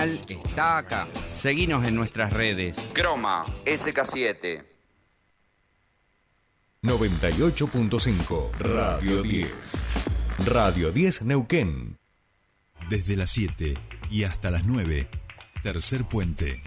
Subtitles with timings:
[0.00, 1.08] está acá.
[1.26, 2.78] Seguinos en nuestras redes.
[2.92, 4.64] Croma SK7.
[6.82, 9.86] 98.5 Radio 10.
[10.46, 11.98] Radio 10 Neuquén.
[12.88, 13.74] Desde las 7
[14.08, 15.08] y hasta las 9.
[15.64, 16.62] Tercer puente.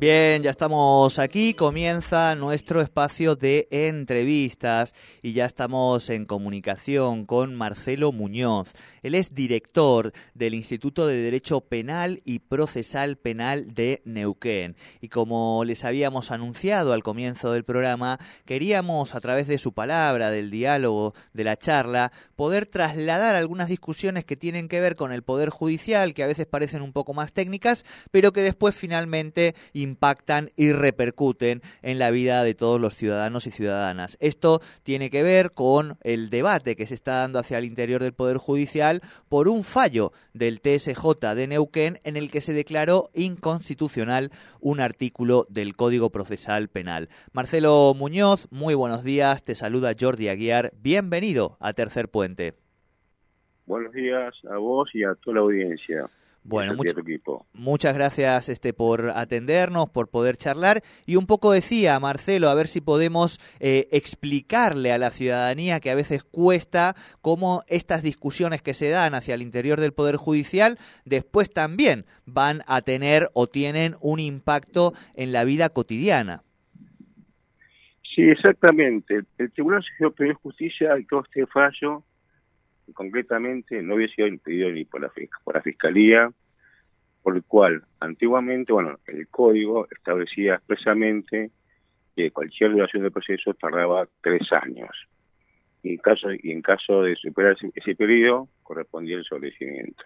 [0.00, 7.56] Bien, ya estamos aquí, comienza nuestro espacio de entrevistas y ya estamos en comunicación con
[7.56, 8.74] Marcelo Muñoz.
[9.02, 14.76] Él es director del Instituto de Derecho Penal y Procesal Penal de Neuquén.
[15.00, 20.30] Y como les habíamos anunciado al comienzo del programa, queríamos a través de su palabra,
[20.30, 25.24] del diálogo, de la charla, poder trasladar algunas discusiones que tienen que ver con el
[25.24, 29.56] Poder Judicial, que a veces parecen un poco más técnicas, pero que después finalmente
[29.88, 34.16] impactan y repercuten en la vida de todos los ciudadanos y ciudadanas.
[34.20, 38.12] Esto tiene que ver con el debate que se está dando hacia el interior del
[38.12, 44.30] Poder Judicial por un fallo del TSJ de Neuquén en el que se declaró inconstitucional
[44.60, 47.08] un artículo del Código Procesal Penal.
[47.32, 52.54] Marcelo Muñoz, muy buenos días, te saluda Jordi Aguiar, bienvenido a Tercer Puente.
[53.66, 56.08] Buenos días a vos y a toda la audiencia.
[56.44, 56.74] Bueno,
[57.52, 60.82] muchas gracias este, por atendernos, por poder charlar.
[61.04, 65.90] Y un poco decía, Marcelo, a ver si podemos eh, explicarle a la ciudadanía que
[65.90, 70.78] a veces cuesta cómo estas discusiones que se dan hacia el interior del Poder Judicial
[71.04, 76.42] después también van a tener o tienen un impacto en la vida cotidiana.
[78.14, 79.20] Sí, exactamente.
[79.36, 82.02] El Tribunal Superior de Justicia dictó este fallo
[82.92, 85.10] concretamente no había sido impedido ni por la,
[85.44, 86.30] por la Fiscalía,
[87.22, 91.50] por el cual antiguamente, bueno, el código establecía expresamente
[92.16, 94.90] que cualquier duración del proceso tardaba tres años.
[95.82, 100.04] Y en caso, y en caso de superar ese, periodo, correspondía el sobrecimiento.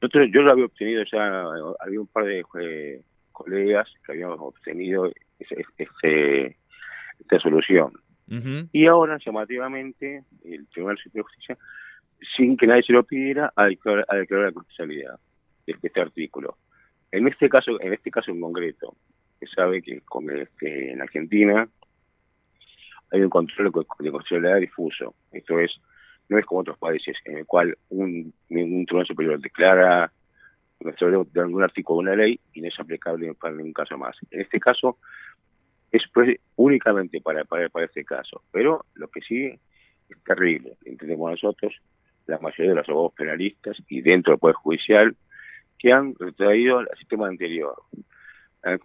[0.00, 1.44] Nosotros, yo lo había obtenido ya,
[1.80, 3.02] había un par de eh,
[3.32, 6.56] colegas que habíamos obtenido ese,
[7.20, 7.92] esta solución.
[8.72, 11.58] Y ahora, llamativamente, el Tribunal Superior de Justicia,
[12.36, 15.18] sin que nadie se lo pidiera, ha declarado, la constitucionalidad
[15.66, 16.56] de este artículo.
[17.10, 18.96] En este caso, en este caso en concreto,
[19.38, 20.02] se sabe que
[20.40, 21.68] este, en Argentina
[23.12, 25.14] hay un control de constitucionalidad difuso.
[25.32, 25.72] Esto es,
[26.28, 30.10] no es como otros países en el cual un, un tribunal superior declara
[30.80, 34.16] de algún artículo de una ley y no es aplicable para ningún caso más.
[34.30, 34.98] En este caso,
[35.90, 38.42] es pues, únicamente para, para, para este caso.
[38.52, 39.46] Pero lo que sí
[40.08, 41.74] es terrible, entendemos nosotros,
[42.26, 45.16] la mayoría de los abogados penalistas y dentro del Poder Judicial
[45.78, 47.76] que han retraído al sistema anterior.
[48.64, 48.78] Eh,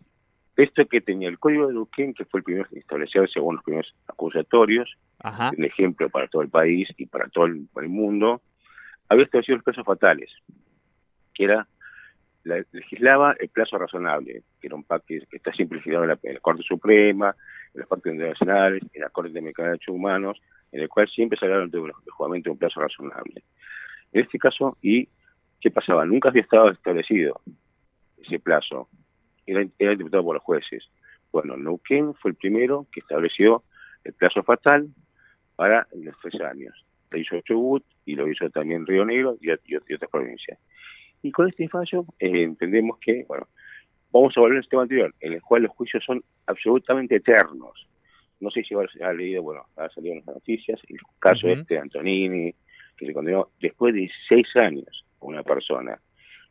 [0.57, 3.63] esto que tenía el Código de Duquén, que fue el primero que estableció según los
[3.63, 4.96] primeros acusatorios,
[5.57, 8.41] un ejemplo para todo el país y para todo el, mundo,
[9.07, 10.30] había establecido los casos fatales,
[11.34, 11.68] que era
[12.44, 16.63] la, legislaba el plazo razonable, que era un pacto que, está simplificado en la, Corte
[16.63, 17.35] Suprema,
[17.74, 21.46] en los pactos internacionales, en la Corte de Derechos Humanos, en el cual siempre se
[21.46, 23.44] hablaron de un juzgamiento de un plazo razonable.
[24.14, 25.08] En este caso, ¿y
[25.59, 26.06] qué pasaba?
[26.06, 27.42] Nunca había estado establecido
[28.18, 28.88] ese plazo,
[29.46, 30.84] era, era interpretado por los jueces.
[31.31, 33.64] Bueno, Neuquén fue el primero que estableció
[34.04, 34.90] el plazo fatal
[35.56, 36.86] para los tres años.
[37.10, 40.60] Lo hizo Chubut y lo hizo también Río Negro y, otras provincias.
[41.22, 43.48] Y con este fallo eh, entendemos que, bueno,
[44.12, 47.88] vamos a volver al sistema anterior, en el cual los juicios son absolutamente eternos.
[48.40, 51.80] No sé si ha leído, bueno, ha salido en las noticias, el caso este de
[51.80, 52.54] Antonini,
[52.98, 56.00] que se condenó después de seis años a una persona.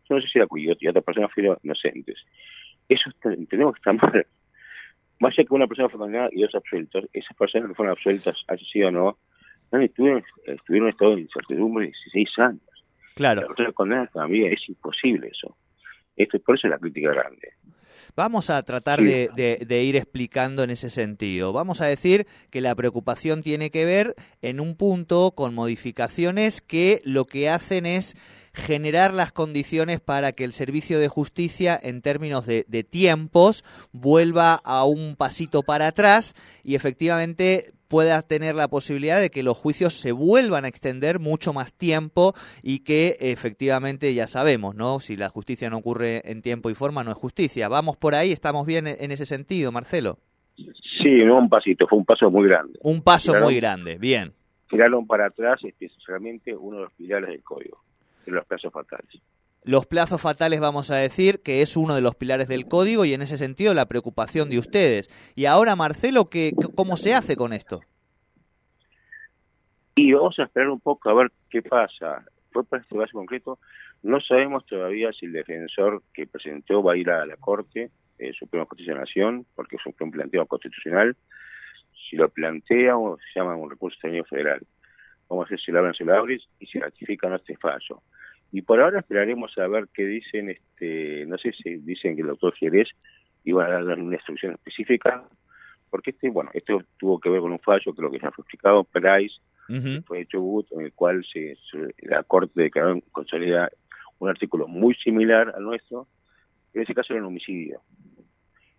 [0.09, 2.17] Yo no sé si era cuyo y otra persona fueron inocentes.
[2.89, 3.11] Eso
[3.49, 4.27] tenemos que estar mal.
[5.21, 8.37] Más allá que una persona fue condenada y dos absueltos, esas personas que fueron absueltas,
[8.49, 9.19] así sí o no,
[9.73, 12.85] estuvieron, estuvieron en estado de incertidumbre 16 años.
[13.17, 13.43] Claro.
[13.43, 15.57] La persona condenada también es imposible eso.
[16.23, 17.55] Esto, por eso es la crítica grande.
[18.17, 21.53] Vamos a tratar de, ir explicando en ese sentido.
[21.53, 27.01] Vamos a decir que la preocupación tiene que ver en un punto con modificaciones que
[27.05, 28.17] lo que hacen es
[28.53, 34.55] generar las condiciones para que el servicio de justicia, en términos de, de tiempos, vuelva
[34.55, 39.95] a un pasito para atrás y efectivamente pueda tener la posibilidad de que los juicios
[39.95, 45.01] se vuelvan a extender mucho más tiempo y que efectivamente ya sabemos, ¿no?
[45.01, 47.69] Si la justicia no ocurre en tiempo y forma, no es justicia.
[47.69, 50.19] Vamos por ahí, estamos bien en ese sentido, Marcelo.
[50.57, 52.79] Sí, no un pasito, fue un paso muy grande.
[52.83, 54.35] Un paso muy grande, bien.
[54.69, 57.83] Tiraron para atrás especialmente uno de los pilares del código,
[58.27, 59.21] los plazos fatales.
[59.63, 63.13] Los plazos fatales vamos a decir que es uno de los pilares del código y
[63.13, 65.11] en ese sentido la preocupación de ustedes.
[65.35, 67.81] Y ahora, Marcelo, ¿qué, ¿cómo se hace con esto?
[69.97, 72.25] Y vamos a esperar un poco a ver qué pasa.
[72.53, 73.59] Fue para este caso concreto,
[74.03, 78.33] no sabemos todavía si el defensor que presentó va a ir a la Corte eh,
[78.33, 81.17] Suprema Justicia de la Nación, porque es un planteo constitucional.
[82.09, 84.63] Si lo plantea, o se llama un recurso extraño federal.
[85.31, 88.03] Vamos a ver si lo abren, si lo abren y si ratifican este fallo.
[88.53, 92.29] Y por ahora esperaremos a ver qué dicen, este no sé si dicen que el
[92.29, 92.89] doctor Jerez
[93.45, 95.25] iba a dar una instrucción específica,
[95.89, 98.85] porque este, bueno, esto tuvo que ver con un fallo, creo que ya fue explicado,
[98.85, 99.37] Price,
[100.05, 100.43] fue hecho
[100.73, 101.57] en el cual se,
[102.03, 103.71] la Corte declaró en consolida
[104.19, 106.09] un artículo muy similar al nuestro,
[106.75, 107.81] en ese caso era un homicidio,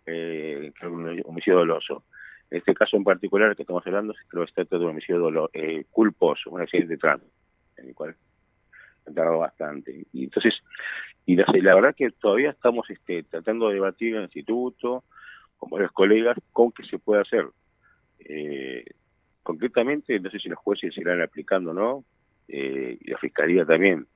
[0.06, 2.03] eh, un homicidio doloso.
[2.51, 5.19] En este caso en particular que estamos hablando, creo que se trata de un homicidio
[5.19, 7.31] dolo, eh, culposo, un accidente de tránsito,
[7.77, 8.13] en el cual
[9.07, 10.06] han tardado bastante.
[10.12, 10.56] Y entonces,
[11.25, 15.06] y la, la, verdad que todavía estamos este, tratando de debatir en el instituto,
[15.56, 17.48] con varios colegas, con qué se puede hacer.
[18.19, 18.83] Eh,
[19.44, 22.03] concretamente, no sé si los jueces se irán aplicando o no,
[22.50, 24.07] eh, y la fiscalía también,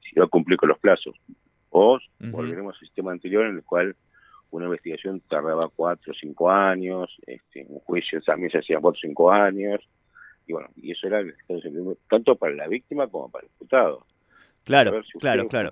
[0.00, 1.14] si va a cumplir con los plazos.
[1.68, 3.96] O volveremos al sistema anterior en el cual
[4.52, 9.08] una investigación tardaba cuatro o cinco años, este, un juicio también se hacía cuatro o
[9.08, 9.80] cinco años,
[10.46, 11.22] y bueno, y eso era
[12.08, 14.06] tanto para la víctima como para el imputado.
[14.64, 15.70] Claro, claro, claro.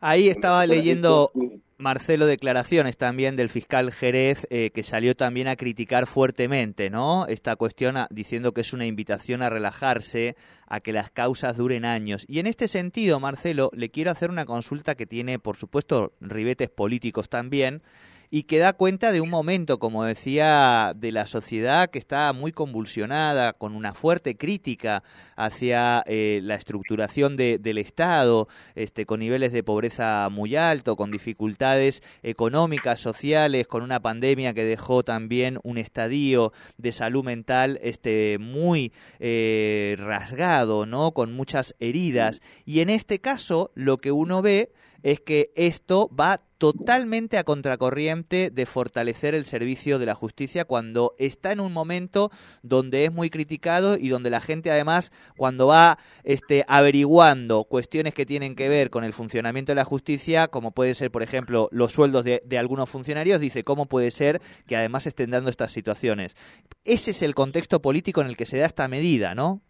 [0.00, 1.32] Ahí estaba leyendo,
[1.76, 7.26] Marcelo, declaraciones también del fiscal Jerez, eh, que salió también a criticar fuertemente, ¿no?
[7.26, 10.36] Esta cuestión diciendo que es una invitación a relajarse,
[10.68, 12.24] a que las causas duren años.
[12.28, 16.70] Y en este sentido, Marcelo, le quiero hacer una consulta que tiene, por supuesto, ribetes
[16.70, 17.82] políticos también
[18.30, 22.52] y que da cuenta de un momento, como decía, de la sociedad que está muy
[22.52, 25.02] convulsionada, con una fuerte crítica
[25.36, 32.02] hacia eh, la estructuración del Estado, este, con niveles de pobreza muy alto, con dificultades
[32.22, 38.92] económicas, sociales, con una pandemia que dejó también un estadio de salud mental este, muy
[39.20, 41.12] eh, rasgado, ¿no?
[41.12, 42.40] con muchas heridas.
[42.64, 44.72] Y en este caso, lo que uno ve
[45.02, 51.14] es que esto va totalmente a contracorriente de fortalecer el servicio de la justicia cuando
[51.18, 52.30] está en un momento
[52.62, 58.26] donde es muy criticado y donde la gente además cuando va este averiguando cuestiones que
[58.26, 61.92] tienen que ver con el funcionamiento de la justicia como puede ser por ejemplo los
[61.92, 66.36] sueldos de, de algunos funcionarios dice cómo puede ser que además estén dando estas situaciones
[66.84, 69.62] ese es el contexto político en el que se da esta medida no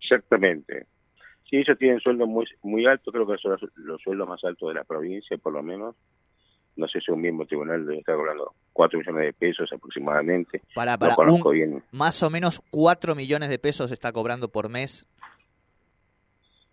[0.00, 0.86] exactamente
[1.50, 4.74] Sí, ellos tienen sueldos muy muy altos, creo que son los, sueldos más altos de
[4.74, 5.96] la provincia, por lo menos.
[6.76, 10.62] No sé si un mismo tribunal debe estar cobrando 4 millones de pesos aproximadamente.
[10.72, 11.16] Para, para
[11.90, 15.04] Más o menos 4 millones de pesos está cobrando por mes.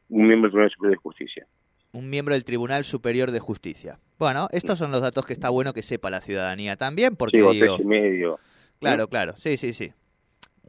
[0.10, 1.48] Un miembro del Tribunal Superior de Justicia.
[1.92, 4.00] Un miembro del Tribunal Superior de Justicia.
[4.20, 7.60] Bueno, estos son los datos que está bueno que sepa la ciudadanía también, porque sí,
[7.60, 7.78] digo...
[7.80, 8.40] y medio.
[8.80, 9.92] Claro, claro, sí, sí, sí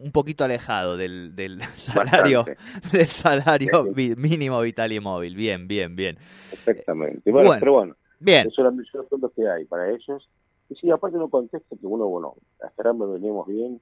[0.03, 2.45] un poquito alejado del, del salario
[2.93, 3.87] del salario
[4.17, 5.37] mínimo vital y móvil.
[5.37, 6.17] Bien, bien, bien.
[6.53, 7.31] Exactamente.
[7.31, 8.43] Bueno, pero bueno, bien.
[8.43, 10.29] esos son los fondos que hay para ellos.
[10.71, 13.81] Y sí, aparte en un contexto que uno, bueno, hasta ahora venimos bien,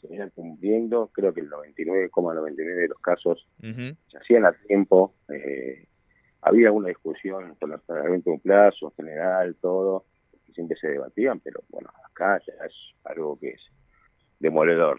[0.00, 5.86] se vienen cumpliendo, creo que el 99,99 de los casos se hacían a tiempo, eh,
[6.42, 10.04] había una discusión con el de un plazo general, todo,
[10.46, 13.60] que siempre se debatían, pero bueno, acá ya es algo que es
[14.38, 14.98] demoledor.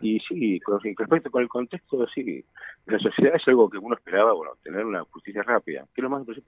[0.00, 2.44] Y sí, con, respecto con el contexto, sí,
[2.86, 6.10] la sociedad es algo que uno esperaba, bueno, tener una justicia rápida, que es lo
[6.10, 6.42] más es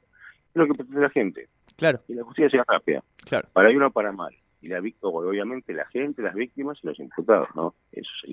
[0.54, 1.48] lo que pretende la gente.
[1.76, 2.00] Claro.
[2.08, 3.02] Y la justicia sea rápida.
[3.24, 3.48] Claro.
[3.52, 4.34] Para bien o para mal.
[4.62, 7.74] Y la víctima, obviamente, la gente, las víctimas y los imputados, ¿no?
[7.92, 8.30] Eso es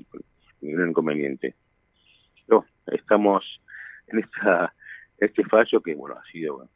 [0.61, 1.55] el, el inconveniente.
[2.47, 3.43] No, estamos
[4.07, 4.73] en esta
[5.17, 6.67] este fallo que, bueno, ha sido,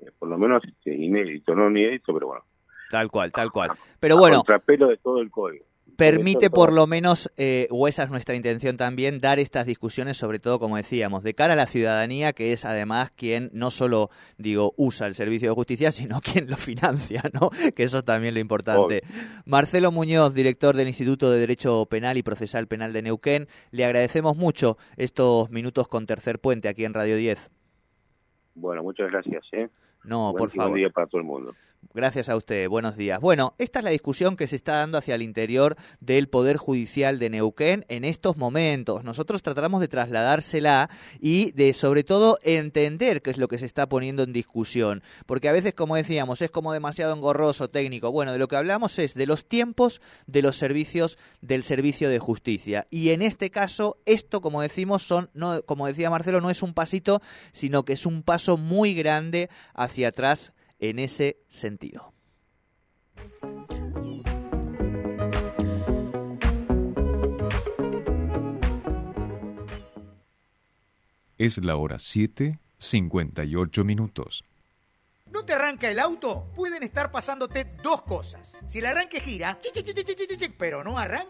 [0.00, 2.44] eh, por lo menos este, inédito, no inédito, pero bueno.
[2.90, 3.70] Tal cual, tal cual.
[4.00, 4.36] Pero bueno.
[4.38, 5.69] Contrapelo de todo el código
[6.00, 10.38] permite por lo menos, eh, o esa es nuestra intención también, dar estas discusiones, sobre
[10.38, 14.72] todo, como decíamos, de cara a la ciudadanía, que es además quien no solo, digo,
[14.76, 17.50] usa el servicio de justicia, sino quien lo financia, ¿no?
[17.74, 19.02] Que eso es también lo importante.
[19.44, 24.36] Marcelo Muñoz, director del Instituto de Derecho Penal y Procesal Penal de Neuquén, le agradecemos
[24.36, 27.50] mucho estos minutos con Tercer Puente aquí en Radio 10.
[28.54, 29.44] Bueno, muchas gracias.
[29.52, 29.68] ¿eh?
[30.04, 30.78] No, Buen- por y buen favor.
[30.78, 31.54] día para todo el mundo.
[31.94, 33.20] Gracias a usted, buenos días.
[33.20, 37.18] Bueno, esta es la discusión que se está dando hacia el interior del Poder Judicial
[37.18, 39.02] de Neuquén en estos momentos.
[39.02, 40.88] Nosotros tratamos de trasladársela
[41.20, 45.02] y de, sobre todo, entender qué es lo que se está poniendo en discusión.
[45.26, 48.12] Porque a veces, como decíamos, es como demasiado engorroso, técnico.
[48.12, 52.18] Bueno, de lo que hablamos es de los tiempos de los servicios del servicio de
[52.18, 52.86] justicia.
[52.90, 56.74] Y en este caso, esto, como decimos, son, no, como decía Marcelo, no es un
[56.74, 57.20] pasito,
[57.52, 62.14] sino que es un paso muy grande hacia atrás en ese sentido.
[71.38, 74.44] Es la hora 7, 58 minutos.
[75.32, 76.50] ¿No te arranca el auto?
[76.54, 78.56] Pueden estar pasándote dos cosas.
[78.66, 81.28] Si el arranque gira, chi, chi, chi, chi, chi, chi, chi, pero no arranca.